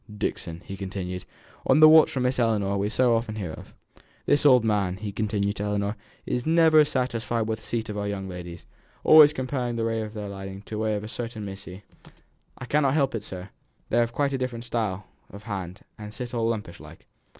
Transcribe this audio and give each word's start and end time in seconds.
Dixon," 0.17 0.63
he 0.65 0.75
continued, 0.75 1.25
"on 1.63 1.79
the 1.79 1.87
watch 1.87 2.09
for 2.09 2.19
the 2.21 2.23
Miss 2.23 2.39
Ellinor 2.39 2.75
we 2.75 2.89
so 2.89 3.15
often 3.15 3.35
hear 3.35 3.51
of! 3.51 3.75
This 4.25 4.47
old 4.47 4.65
man," 4.65 4.97
he 4.97 5.11
continued 5.11 5.57
to 5.57 5.63
Ellinor, 5.63 5.95
"is 6.25 6.43
never 6.43 6.83
satisfied 6.83 7.43
with 7.47 7.59
the 7.59 7.65
seat 7.67 7.87
of 7.87 7.99
our 7.99 8.07
young 8.07 8.27
ladies, 8.27 8.65
always 9.03 9.31
comparing 9.31 9.75
their 9.75 9.85
way 9.85 10.01
of 10.01 10.15
riding 10.15 10.63
with 10.65 10.69
that 10.79 10.95
of 10.95 11.03
a 11.03 11.07
certain 11.07 11.45
missy" 11.45 11.83
"I 12.57 12.65
cannot 12.65 12.95
help 12.95 13.13
it, 13.13 13.23
sir; 13.23 13.49
they've 13.91 14.11
quite 14.11 14.33
a 14.33 14.39
different 14.39 14.65
style 14.65 15.05
of 15.29 15.43
hand, 15.43 15.81
and 15.99 16.11
sit 16.11 16.33
all 16.33 16.47
lumpish 16.49 16.79
like. 16.79 17.05